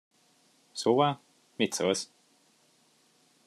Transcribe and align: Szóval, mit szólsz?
Szóval, 0.71 1.19
mit 1.55 1.71
szólsz? 1.73 2.11